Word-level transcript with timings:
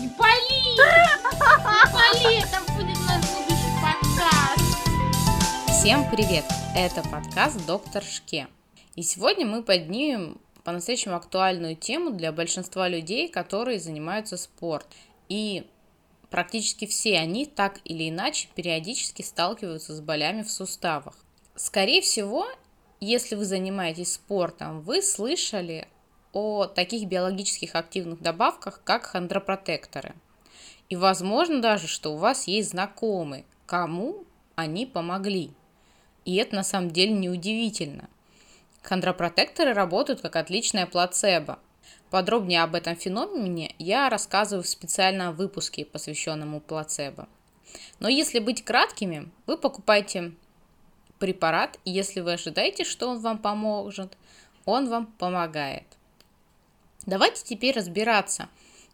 Не 0.00 0.08
пали! 0.08 0.62
Не 0.64 1.92
пали! 1.92 2.38
Это 2.38 2.72
будет 2.72 2.96
наш 3.06 3.20
будущий 3.20 3.70
подкаст! 3.82 4.64
Всем 5.68 6.08
привет! 6.10 6.44
Это 6.74 7.02
подкаст 7.02 7.66
«Доктор 7.66 8.02
Шке». 8.02 8.48
И 8.96 9.02
сегодня 9.02 9.44
мы 9.44 9.62
поднимем 9.62 10.40
по-настоящему 10.64 11.16
актуальную 11.16 11.76
тему 11.76 12.12
для 12.12 12.32
большинства 12.32 12.88
людей, 12.88 13.28
которые 13.28 13.78
занимаются 13.78 14.38
спортом. 14.38 14.90
И 15.28 15.66
практически 16.30 16.86
все 16.86 17.18
они 17.18 17.44
так 17.44 17.80
или 17.84 18.08
иначе 18.08 18.48
периодически 18.54 19.20
сталкиваются 19.20 19.94
с 19.94 20.00
болями 20.00 20.42
в 20.42 20.50
суставах. 20.50 21.14
Скорее 21.56 22.00
всего, 22.00 22.46
если 23.00 23.34
вы 23.34 23.44
занимаетесь 23.44 24.14
спортом, 24.14 24.80
вы 24.80 25.02
слышали 25.02 25.86
о 26.32 26.66
таких 26.66 27.08
биологических 27.08 27.74
активных 27.74 28.20
добавках, 28.20 28.80
как 28.84 29.04
хондропротекторы. 29.04 30.14
И 30.88 30.96
возможно 30.96 31.60
даже, 31.60 31.86
что 31.86 32.14
у 32.14 32.16
вас 32.16 32.46
есть 32.46 32.70
знакомый, 32.70 33.44
кому 33.66 34.24
они 34.56 34.86
помогли. 34.86 35.50
И 36.24 36.36
это 36.36 36.56
на 36.56 36.64
самом 36.64 36.90
деле 36.90 37.12
неудивительно. 37.12 38.08
Хондропротекторы 38.82 39.72
работают 39.72 40.20
как 40.20 40.36
отличная 40.36 40.86
плацебо. 40.86 41.58
Подробнее 42.10 42.62
об 42.62 42.74
этом 42.74 42.96
феномене 42.96 43.74
я 43.78 44.08
рассказываю 44.08 44.64
в 44.64 44.68
специальном 44.68 45.34
выпуске, 45.34 45.84
посвященному 45.84 46.60
плацебо. 46.60 47.28
Но 48.00 48.08
если 48.08 48.40
быть 48.40 48.64
краткими, 48.64 49.30
вы 49.46 49.56
покупаете 49.56 50.32
препарат, 51.18 51.78
и 51.84 51.90
если 51.90 52.20
вы 52.20 52.32
ожидаете, 52.32 52.84
что 52.84 53.08
он 53.08 53.20
вам 53.20 53.38
поможет, 53.38 54.16
он 54.64 54.88
вам 54.88 55.06
помогает. 55.06 55.84
Давайте 57.06 57.42
теперь 57.44 57.76
разбираться, 57.76 58.48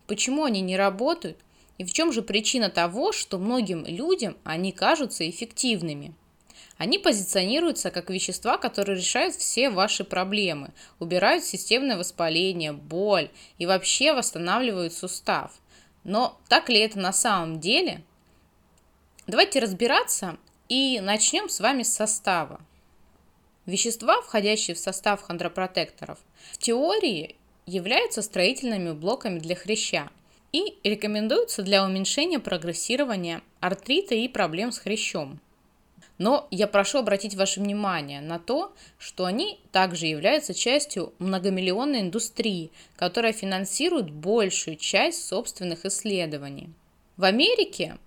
почему 0.06 0.45
они 0.45 0.60
не 0.60 0.77
работают 0.77 1.38
и 1.78 1.84
в 1.84 1.92
чем 1.92 2.12
же 2.12 2.23
причина 2.23 2.70
того, 2.70 3.12
что 3.12 3.38
многим 3.38 3.85
людям 3.85 4.37
они 4.45 4.73
кажутся 4.73 5.29
эффективными. 5.29 6.15
Они 6.79 6.98
позиционируются 6.98 7.90
как 7.90 8.10
вещества, 8.10 8.59
которые 8.59 8.98
решают 8.98 9.35
все 9.35 9.71
ваши 9.71 10.04
проблемы, 10.04 10.73
убирают 10.98 11.45
системное 11.45 11.96
воспаление, 11.96 12.73
боль 12.73 13.30
и 13.59 13.66
вообще 13.66 14.13
восстанавливают 14.13 14.93
сустав. 14.93 15.52
Но 16.04 16.38
так 16.48 16.68
ли 16.68 16.79
это 16.79 16.98
на 16.98 17.13
самом 17.13 17.60
деле? 17.60 18.02
Давайте 19.26 19.59
разбираться 19.59 20.37
и 20.68 21.01
начнем 21.01 21.48
с 21.48 21.60
вами 21.60 21.82
с 21.82 21.93
состава. 21.93 22.60
Вещества, 23.65 24.20
входящие 24.23 24.76
в 24.76 24.79
состав 24.79 25.23
хондропротекторов, 25.23 26.18
в 26.52 26.59
теории 26.59 27.37
являются 27.66 28.22
строительными 28.22 28.92
блоками 28.92 29.40
для 29.40 29.56
хряща 29.56 30.09
и 30.52 30.78
рекомендуются 30.84 31.62
для 31.62 31.84
уменьшения 31.84 32.38
прогрессирования 32.38 33.42
артрита 33.60 34.14
и 34.14 34.28
проблем 34.28 34.70
с 34.70 34.78
хрящом. 34.78 35.40
Но 36.18 36.46
я 36.50 36.66
прошу 36.66 36.98
обратить 36.98 37.34
ваше 37.34 37.60
внимание 37.60 38.20
на 38.20 38.38
то, 38.38 38.73
что 38.98 39.26
они 39.26 39.60
также 39.73 40.06
являются 40.06 40.54
частью 40.54 41.12
многомиллионной 41.18 42.00
индустрии, 42.00 42.70
которая 42.95 43.32
финансирует 43.32 44.10
большую 44.10 44.76
часть 44.76 45.26
собственных 45.26 45.84
исследований. 45.84 46.70
В 47.16 47.24
Америке 47.24 47.98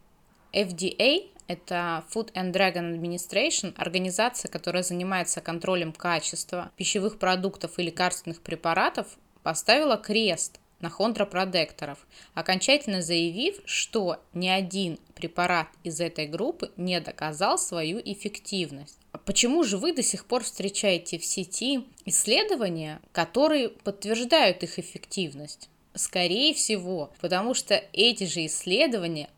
FDA 0.53 1.29
это 1.47 2.05
Food 2.13 2.31
and 2.33 2.51
Drug 2.53 2.75
Administration, 2.75 3.73
организация, 3.75 4.49
которая 4.49 4.83
занимается 4.83 5.41
контролем 5.41 5.91
качества 5.91 6.71
пищевых 6.77 7.19
продуктов 7.19 7.77
и 7.77 7.83
лекарственных 7.83 8.41
препаратов, 8.41 9.17
поставила 9.43 9.97
крест 9.97 10.59
на 10.81 10.89
хондропродекторов, 10.89 12.07
окончательно 12.33 13.01
заявив, 13.01 13.59
что 13.65 14.17
ни 14.33 14.47
один 14.47 14.97
препарат 15.13 15.67
из 15.83 15.99
этой 15.99 16.27
группы 16.27 16.71
не 16.77 16.99
доказал 17.01 17.57
свою 17.57 17.99
эффективность. 17.99 18.97
Почему 19.25 19.63
же 19.63 19.77
вы 19.77 19.93
до 19.93 20.03
сих 20.03 20.25
пор 20.25 20.43
встречаете 20.43 21.19
в 21.19 21.25
сети 21.25 21.83
исследования, 22.05 23.01
которые 23.11 23.69
подтверждают 23.69 24.63
их 24.63 24.79
эффективность? 24.79 25.69
Скорее 25.95 26.53
всего, 26.53 27.11
потому 27.19 27.53
что 27.53 27.83
эти 27.91 28.25
же 28.25 28.45
исследования 28.45 29.29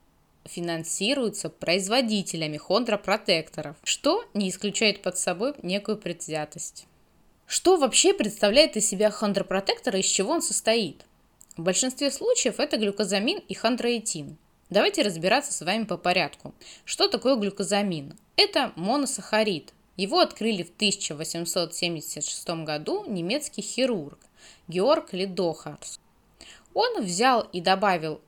финансируются 0.45 1.49
производителями 1.49 2.57
хондропротекторов, 2.57 3.77
что 3.83 4.25
не 4.33 4.49
исключает 4.49 5.01
под 5.01 5.17
собой 5.17 5.53
некую 5.61 5.97
предвзятость. 5.97 6.85
Что 7.53 7.75
вообще 7.75 8.13
представляет 8.13 8.77
из 8.77 8.87
себя 8.87 9.11
хондропротектор 9.11 9.97
и 9.97 9.99
из 9.99 10.05
чего 10.05 10.31
он 10.31 10.41
состоит? 10.41 11.05
В 11.57 11.63
большинстве 11.63 12.09
случаев 12.09 12.61
это 12.61 12.77
глюкозамин 12.77 13.39
и 13.39 13.53
хондроитин. 13.53 14.37
Давайте 14.69 15.01
разбираться 15.01 15.51
с 15.51 15.59
вами 15.59 15.83
по 15.83 15.97
порядку. 15.97 16.53
Что 16.85 17.09
такое 17.09 17.35
глюкозамин? 17.35 18.17
Это 18.37 18.71
моносахарид. 18.77 19.73
Его 19.97 20.19
открыли 20.19 20.63
в 20.63 20.69
1876 20.73 22.49
году 22.63 23.03
немецкий 23.05 23.61
хирург 23.61 24.19
Георг 24.69 25.11
Лидохарс. 25.11 25.99
Он 26.73 27.03
взял 27.03 27.41
и 27.51 27.59
добавил 27.59 28.21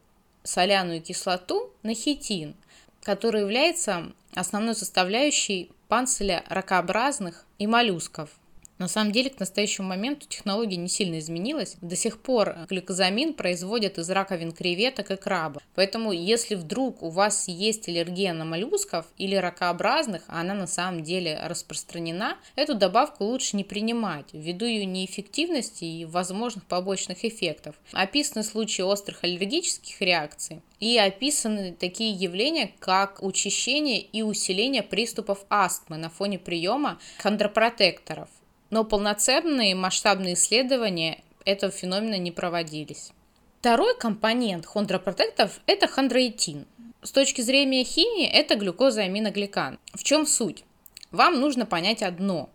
соляную 0.44 1.01
кислоту 1.01 1.72
на 1.81 1.95
хитин, 1.95 2.57
который 3.01 3.39
является 3.39 4.12
основной 4.35 4.75
составляющей 4.75 5.72
панциря 5.88 6.44
ракообразных 6.50 7.45
и 7.57 7.67
моллюсков– 7.67 8.29
на 8.79 8.88
самом 8.88 9.11
деле, 9.11 9.29
к 9.29 9.39
настоящему 9.39 9.88
моменту 9.88 10.28
технология 10.28 10.78
не 10.78 10.89
сильно 10.89 11.19
изменилась. 11.19 11.78
До 11.81 11.95
сих 11.95 12.19
пор 12.22 12.56
глюкозамин 12.69 13.34
производят 13.34 13.97
из 13.97 14.09
раковин 14.09 14.51
креветок 14.51 15.11
и 15.11 15.16
краба. 15.16 15.61
Поэтому, 15.75 16.11
если 16.11 16.56
вдруг 16.56 17.03
у 17.03 17.09
вас 17.09 17.47
есть 17.47 17.88
аллергия 17.88 18.33
на 18.33 18.45
моллюсков 18.45 19.06
или 19.17 19.35
ракообразных, 19.35 20.23
а 20.28 20.41
она 20.41 20.53
на 20.53 20.67
самом 20.67 21.03
деле 21.03 21.39
распространена, 21.44 22.38
эту 22.56 22.75
добавку 22.75 23.25
лучше 23.25 23.56
не 23.57 23.63
принимать, 23.63 24.33
ввиду 24.33 24.66
ее 24.66 24.85
неэффективности 24.85 25.85
и 25.85 26.06
возможных 26.06 26.66
побочных 26.66 27.23
эффектов. 27.25 27.75
Описаны 27.91 28.44
случаи 28.44 28.81
острых 28.81 29.23
аллергических 29.23 30.01
реакций, 30.01 30.62
и 30.79 30.97
описаны 30.97 31.73
такие 31.73 32.12
явления, 32.12 32.72
как 32.79 33.23
учащение 33.23 34.01
и 34.01 34.22
усиление 34.22 34.83
приступов 34.83 35.45
астмы 35.50 35.97
на 35.97 36.09
фоне 36.09 36.39
приема 36.39 37.00
хондропротекторов 37.19 38.29
но 38.73 38.84
полноценные 38.84 39.75
масштабные 39.75 40.34
исследования 40.34 41.23
этого 41.45 41.72
феномена 41.72 42.17
не 42.17 42.31
проводились. 42.31 43.11
Второй 43.59 43.95
компонент 43.95 44.66
хондропротекторов– 44.66 45.59
это 45.67 45.88
хондроитин. 45.88 46.66
С 47.03 47.12
точки 47.12 47.41
зрения 47.41 47.83
химии 47.83 48.25
это 48.25 48.56
глюкоза-аминогликан. 48.56 49.78
В 49.94 50.03
чем 50.03 50.25
суть? 50.25 50.63
Вам 51.12 51.39
нужно 51.39 51.67
понять 51.67 52.01
одно. 52.01 52.50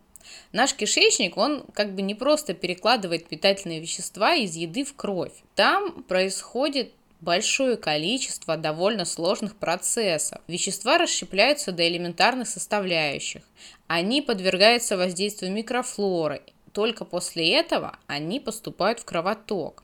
Наш 0.51 0.75
кишечник, 0.75 1.37
он 1.37 1.65
как 1.73 1.95
бы 1.95 2.03
не 2.03 2.17
просто 2.17 2.53
перекладывает 2.53 3.29
питательные 3.29 3.79
вещества 3.79 4.35
из 4.35 4.57
еды 4.57 4.83
в 4.83 4.97
кровь. 4.97 5.33
Там 5.55 6.03
происходит 6.03 6.93
большое 7.21 7.77
количество 7.77 8.57
довольно 8.57 9.05
сложных 9.05 9.57
процессов. 9.57 10.41
Вещества 10.47 10.99
расщепляются 10.99 11.73
до 11.73 11.89
элементарных 11.89 12.49
составляющих. 12.49 13.43
Они 13.87 14.23
подвергаются 14.23 14.97
воздействию 14.97 15.53
микрофлоры. 15.53 16.43
Только 16.73 17.05
после 17.05 17.55
этого 17.55 17.99
они 18.07 18.41
поступают 18.41 19.01
в 19.01 19.05
кровоток. 19.05 19.83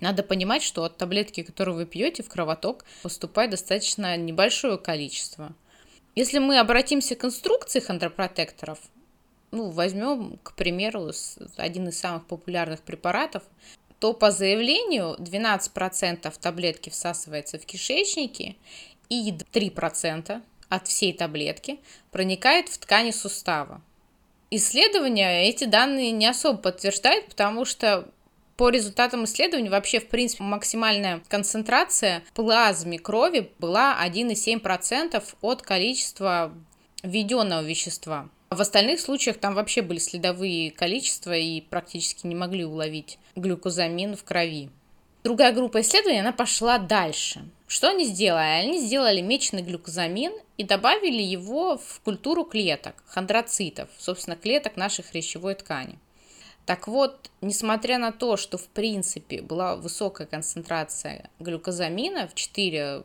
Надо 0.00 0.22
понимать, 0.22 0.62
что 0.62 0.84
от 0.84 0.96
таблетки, 0.96 1.42
которую 1.42 1.76
вы 1.76 1.86
пьете, 1.86 2.22
в 2.22 2.28
кровоток 2.28 2.84
поступает 3.02 3.50
достаточно 3.50 4.16
небольшое 4.16 4.76
количество. 4.76 5.54
Если 6.14 6.38
мы 6.38 6.58
обратимся 6.58 7.14
к 7.14 7.24
инструкции 7.24 7.80
хондропротекторов, 7.80 8.78
ну, 9.50 9.70
возьмем, 9.70 10.38
к 10.42 10.54
примеру, 10.54 11.12
один 11.56 11.88
из 11.88 11.98
самых 11.98 12.26
популярных 12.26 12.82
препаратов, 12.82 13.44
то 13.98 14.12
по 14.12 14.30
заявлению 14.30 15.16
12% 15.18 16.32
таблетки 16.40 16.90
всасывается 16.90 17.58
в 17.58 17.66
кишечнике 17.66 18.56
и 19.08 19.32
3% 19.32 20.42
от 20.68 20.88
всей 20.88 21.12
таблетки 21.12 21.78
проникает 22.10 22.68
в 22.68 22.78
ткани 22.78 23.10
сустава. 23.10 23.80
Исследования 24.50 25.48
эти 25.48 25.64
данные 25.64 26.10
не 26.10 26.26
особо 26.26 26.58
подтверждают, 26.58 27.26
потому 27.26 27.64
что 27.64 28.08
по 28.56 28.68
результатам 28.68 29.24
исследований 29.24 29.68
вообще, 29.68 29.98
в 29.98 30.08
принципе, 30.08 30.44
максимальная 30.44 31.22
концентрация 31.28 32.22
в 32.28 32.32
плазме 32.32 32.98
крови 32.98 33.50
была 33.58 33.98
1,7% 34.06 35.22
от 35.40 35.62
количества 35.62 36.52
введенного 37.02 37.62
вещества. 37.62 38.28
В 38.54 38.60
остальных 38.60 39.00
случаях 39.00 39.38
там 39.38 39.54
вообще 39.54 39.82
были 39.82 39.98
следовые 39.98 40.70
количества 40.70 41.32
и 41.32 41.60
практически 41.60 42.24
не 42.24 42.36
могли 42.36 42.64
уловить 42.64 43.18
глюкозамин 43.34 44.14
в 44.14 44.22
крови. 44.22 44.70
Другая 45.24 45.52
группа 45.52 45.80
исследований, 45.80 46.20
она 46.20 46.30
пошла 46.30 46.78
дальше. 46.78 47.48
Что 47.66 47.88
они 47.88 48.04
сделали? 48.04 48.64
Они 48.64 48.78
сделали 48.78 49.20
меченый 49.20 49.62
глюкозамин 49.62 50.32
и 50.56 50.62
добавили 50.62 51.20
его 51.20 51.78
в 51.78 52.00
культуру 52.04 52.44
клеток, 52.44 53.02
хондроцитов, 53.08 53.88
собственно, 53.98 54.36
клеток 54.36 54.76
нашей 54.76 55.02
хрящевой 55.02 55.56
ткани. 55.56 55.98
Так 56.64 56.86
вот, 56.86 57.32
несмотря 57.40 57.98
на 57.98 58.12
то, 58.12 58.36
что 58.36 58.56
в 58.56 58.68
принципе 58.68 59.42
была 59.42 59.74
высокая 59.74 60.28
концентрация 60.28 61.28
глюкозамина 61.40 62.28
в 62.28 62.34
4-7 62.34 63.02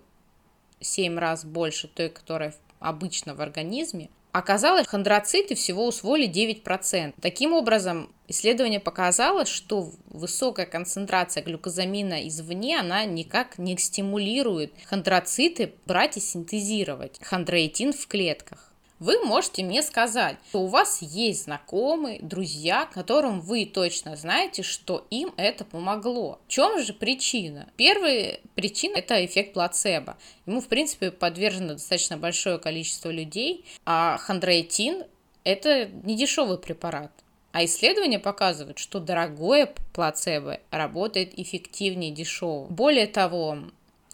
раз 1.17 1.43
больше 1.43 1.87
той, 1.87 2.09
которая 2.09 2.53
обычно 2.79 3.33
в 3.33 3.41
организме, 3.41 4.11
Оказалось, 4.31 4.87
хондроциты 4.87 5.55
всего 5.55 5.87
усвоили 5.87 6.29
9%. 6.29 7.15
Таким 7.19 7.53
образом, 7.53 8.13
исследование 8.27 8.79
показало, 8.79 9.45
что 9.45 9.91
высокая 10.05 10.67
концентрация 10.67 11.43
глюкозамина 11.43 12.27
извне, 12.27 12.79
она 12.79 13.05
никак 13.05 13.57
не 13.57 13.75
стимулирует 13.77 14.73
хондроциты 14.85 15.73
брать 15.85 16.17
и 16.17 16.19
синтезировать 16.19 17.19
хондроитин 17.21 17.91
в 17.91 18.07
клетках 18.07 18.69
вы 18.99 19.19
можете 19.23 19.63
мне 19.63 19.81
сказать, 19.81 20.37
что 20.49 20.61
у 20.61 20.67
вас 20.67 21.01
есть 21.01 21.45
знакомые, 21.45 22.19
друзья, 22.21 22.85
которым 22.85 23.39
вы 23.41 23.65
точно 23.65 24.15
знаете, 24.15 24.63
что 24.63 25.05
им 25.09 25.33
это 25.37 25.65
помогло. 25.65 26.39
В 26.47 26.51
чем 26.51 26.81
же 26.81 26.93
причина? 26.93 27.69
Первая 27.77 28.39
причина– 28.55 28.97
это 28.97 29.25
эффект 29.25 29.53
плацебо. 29.53 30.17
Ему, 30.45 30.61
в 30.61 30.67
принципе, 30.67 31.11
подвержено 31.11 31.73
достаточно 31.73 32.17
большое 32.17 32.59
количество 32.59 33.09
людей, 33.09 33.65
а 33.85 34.17
хондроитин– 34.17 35.03
это 35.43 35.87
не 36.03 36.15
дешевый 36.15 36.57
препарат. 36.57 37.11
А 37.51 37.65
исследования 37.65 38.19
показывают, 38.19 38.77
что 38.77 38.99
дорогое 38.99 39.73
плацебо 39.93 40.59
работает 40.69 41.37
эффективнее 41.39 42.11
дешевого. 42.11 42.67
Более 42.67 43.07
того, 43.07 43.57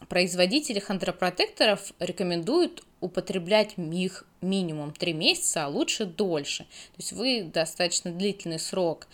производители 0.10 0.80
хондропротекторов 0.80 1.94
рекомендуют 2.00 2.84
употреблять 3.02 3.76
их 3.78 4.26
минимум 4.42 4.92
3 4.92 5.14
месяца, 5.14 5.66
а 5.66 5.68
лучше 5.68 6.06
дольше. 6.06 6.64
То 6.64 6.98
есть 7.00 7.14
вы 7.14 7.44
достаточно 7.44 8.12
длительный 8.12 8.60
срок 8.60 9.08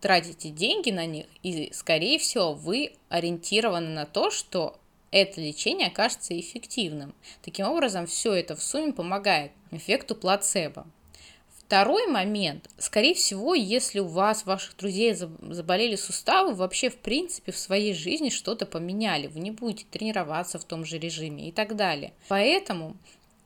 тратите 0.00 0.50
деньги 0.50 0.90
на 0.90 1.06
них, 1.06 1.26
и, 1.42 1.70
скорее 1.72 2.18
всего, 2.18 2.54
вы 2.54 2.92
ориентированы 3.08 3.88
на 3.88 4.06
то, 4.06 4.30
что 4.30 4.78
это 5.10 5.40
лечение 5.40 5.88
окажется 5.88 6.38
эффективным. 6.38 7.14
Таким 7.42 7.66
образом, 7.66 8.06
все 8.06 8.34
это 8.34 8.54
в 8.54 8.62
сумме 8.62 8.92
помогает 8.92 9.52
эффекту 9.70 10.14
плацебо. 10.14 10.86
Второй 11.68 12.06
момент. 12.06 12.70
Скорее 12.78 13.12
всего, 13.12 13.54
если 13.54 14.00
у 14.00 14.06
вас, 14.06 14.46
ваших 14.46 14.74
друзей 14.78 15.12
заболели 15.14 15.96
суставы, 15.96 16.54
вообще 16.54 16.88
в 16.88 16.96
принципе 16.96 17.52
в 17.52 17.58
своей 17.58 17.92
жизни 17.92 18.30
что-то 18.30 18.64
поменяли. 18.64 19.26
Вы 19.26 19.40
не 19.40 19.50
будете 19.50 19.84
тренироваться 19.84 20.58
в 20.58 20.64
том 20.64 20.86
же 20.86 20.98
режиме 20.98 21.50
и 21.50 21.52
так 21.52 21.76
далее. 21.76 22.14
Поэтому 22.28 22.96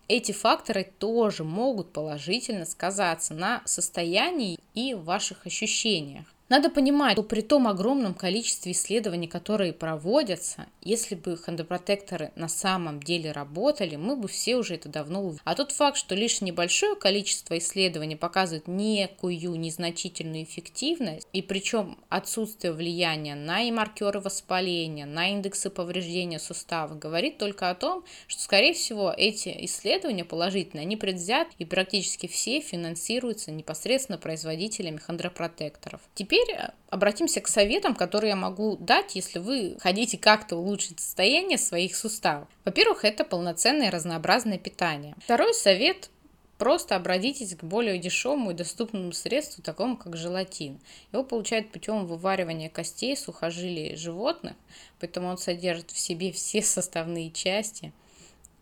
эти 0.07 0.31
факторы 0.31 0.85
тоже 1.01 1.43
могут 1.43 1.93
положительно 1.93 2.65
сказаться 2.65 3.35
на 3.35 3.61
состоянии 3.65 4.61
и 4.73 4.95
ваших 4.95 5.45
ощущениях. 5.45 6.32
Надо 6.53 6.69
понимать, 6.69 7.15
что 7.15 7.23
при 7.23 7.41
том 7.41 7.67
огромном 7.67 8.13
количестве 8.13 8.73
исследований, 8.73 9.27
которые 9.27 9.73
проводятся, 9.73 10.67
если 10.83 11.15
бы 11.15 11.39
хондропротекторы 11.39 12.31
на 12.37 12.47
самом 12.51 13.03
деле 13.03 13.33
работали, 13.33 13.97
мы 13.97 14.17
бы 14.17 14.29
все 14.29 14.57
уже 14.57 14.75
это 14.75 14.91
давно 14.91 15.23
увидели. 15.23 15.41
А 15.45 15.55
тот 15.55 15.73
факт, 15.73 15.97
что 15.97 16.15
лишь 16.15 16.43
небольшое 16.43 16.95
количество 16.95 17.57
исследований 17.57 18.17
показывает 18.17 18.69
некую 18.69 19.59
незначительную 19.59 20.45
эффективность, 20.45 21.27
и 21.33 21.41
причем 21.41 21.97
отсутствие 22.11 22.75
влияния 22.75 23.35
на 23.35 23.63
и 23.63 23.71
маркеры 23.71 24.21
воспаления, 24.21 25.07
на 25.07 25.31
индексы 25.31 25.71
повреждения 25.71 26.39
сустава, 26.39 26.95
говорит 26.95 27.39
только 27.39 27.71
о 27.71 27.75
том, 27.75 28.05
что, 28.27 28.43
скорее 28.43 28.75
всего, 28.75 29.11
эти 29.17 29.57
исследования 29.65 30.27
положительные, 30.27 30.83
они 30.83 30.99
предвзят 30.99 31.49
и 31.57 31.65
практически 31.65 32.27
все 32.27 32.61
финансируются 32.61 33.53
непосредственно 33.53 34.19
производителями 34.19 34.99
хондропротекторов. 34.99 36.03
Теперь 36.15 36.42
теперь 36.43 36.59
обратимся 36.91 37.41
к 37.41 37.49
советам, 37.49 37.95
которые 37.95 38.31
я 38.31 38.37
могу 38.37 38.77
дать, 38.77 39.15
если 39.15 39.39
вы 39.39 39.77
хотите 39.81 40.19
как-то 40.19 40.57
улучшить 40.57 41.01
состояние 41.01 41.59
своих 41.59 41.97
суставов. 41.97 42.49
Во-первых, 42.65 43.05
это 43.05 43.25
полноценное 43.25 43.91
разнообразное 43.91 44.59
питание. 44.59 45.15
Второй 45.23 45.55
совет 45.55 46.11
Просто 46.59 46.95
обратитесь 46.95 47.57
к 47.57 47.65
более 47.65 47.99
дешевому 47.99 48.53
и 48.53 48.55
доступному 48.55 49.11
средству, 49.11 49.65
такому 49.65 49.97
как 49.97 50.17
желатин. 50.17 50.79
Его 51.13 51.25
получают 51.25 51.73
путем 51.73 52.07
вываривания 52.07 52.69
костей, 52.69 53.17
сухожилий 53.17 53.97
животных, 53.97 54.55
поэтому 55.01 55.27
он 55.27 55.39
содержит 55.39 55.91
в 55.91 55.99
себе 55.99 56.31
все 56.31 56.63
составные 56.63 57.33
части 57.33 57.93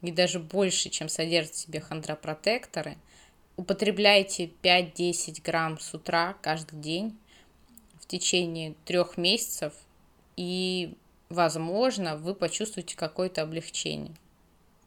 и 0.00 0.11
даже 0.11 0.38
больше, 0.38 0.88
чем 0.88 1.11
содержит 1.11 1.53
в 1.53 1.59
себе 1.59 1.81
хондропротекторы. 1.81 2.97
Употребляйте 3.59 4.50
5-10 4.62 5.43
грамм 5.44 5.79
с 5.79 5.93
утра 5.93 6.37
каждый 6.41 6.81
день 6.81 7.19
течение 8.11 8.75
трех 8.85 9.17
месяцев, 9.17 9.73
и, 10.37 10.95
возможно, 11.29 12.17
вы 12.17 12.35
почувствуете 12.35 12.97
какое-то 12.97 13.43
облегчение. 13.43 14.12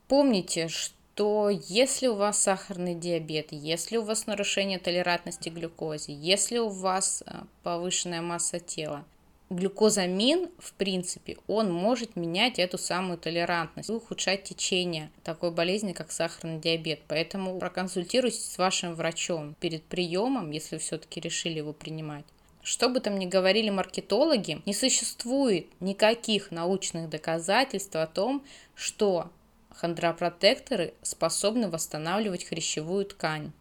Помните, 0.07 0.67
что 0.67 1.49
если 1.49 2.07
у 2.07 2.15
вас 2.15 2.41
сахарный 2.41 2.95
диабет, 2.95 3.47
если 3.51 3.97
у 3.97 4.03
вас 4.03 4.27
нарушение 4.27 4.79
толерантности 4.79 5.49
к 5.49 5.53
глюкозе, 5.53 6.13
если 6.13 6.57
у 6.57 6.69
вас 6.69 7.23
э, 7.25 7.43
повышенная 7.63 8.21
масса 8.21 8.59
тела, 8.59 9.05
глюкозамин, 9.49 10.49
в 10.57 10.73
принципе, 10.73 11.37
он 11.47 11.71
может 11.71 12.15
менять 12.15 12.59
эту 12.59 12.77
самую 12.77 13.17
толерантность 13.17 13.89
и 13.89 13.93
ухудшать 13.93 14.43
течение 14.43 15.11
такой 15.23 15.51
болезни, 15.51 15.93
как 15.93 16.11
сахарный 16.11 16.59
диабет. 16.59 17.01
Поэтому 17.07 17.59
проконсультируйтесь 17.59 18.45
с 18.45 18.57
вашим 18.57 18.95
врачом 18.95 19.55
перед 19.59 19.83
приемом, 19.83 20.51
если 20.51 20.77
все-таки 20.77 21.19
решили 21.19 21.59
его 21.59 21.73
принимать. 21.73 22.25
Что 22.63 22.87
бы 22.87 23.01
там 23.01 23.19
ни 23.19 23.25
говорили 23.25 23.69
маркетологи, 23.69 24.61
не 24.65 24.73
существует 24.73 25.67
никаких 25.81 26.49
научных 26.49 27.09
доказательств 27.09 27.93
о 27.97 28.07
том, 28.07 28.45
что 28.73 29.29
хондропротекторы 29.75 30.93
способны 31.01 31.69
восстанавливать 31.69 32.45
хрящевую 32.45 33.05
ткань. 33.05 33.51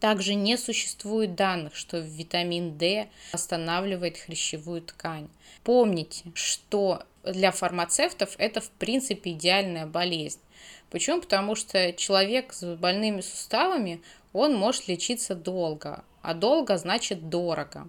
Также 0.00 0.34
не 0.34 0.56
существует 0.56 1.34
данных, 1.34 1.74
что 1.74 1.98
витамин 1.98 2.78
D 2.78 3.08
восстанавливает 3.32 4.16
хрящевую 4.16 4.80
ткань. 4.80 5.28
Помните, 5.62 6.24
что 6.32 7.02
для 7.24 7.50
фармацевтов 7.50 8.36
это 8.38 8.62
в 8.62 8.70
принципе 8.70 9.32
идеальная 9.32 9.86
болезнь. 9.86 10.40
Почему? 10.88 11.20
Потому 11.20 11.54
что 11.56 11.92
человек 11.92 12.54
с 12.54 12.76
больными 12.76 13.20
суставами, 13.20 14.00
он 14.32 14.54
может 14.54 14.88
лечиться 14.88 15.34
долго, 15.34 16.04
а 16.22 16.32
долго 16.32 16.78
значит 16.78 17.28
дорого. 17.28 17.86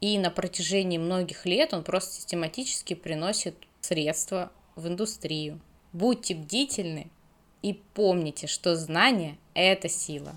И 0.00 0.18
на 0.18 0.30
протяжении 0.30 0.98
многих 0.98 1.44
лет 1.44 1.74
он 1.74 1.84
просто 1.84 2.14
систематически 2.14 2.94
приносит 2.94 3.54
средства 3.80 4.50
в 4.76 4.88
индустрию. 4.88 5.60
Будьте 5.92 6.34
бдительны 6.34 7.08
и 7.62 7.74
помните, 7.94 8.46
что 8.46 8.76
знание– 8.76 9.36
это 9.54 9.88
сила. 9.88 10.34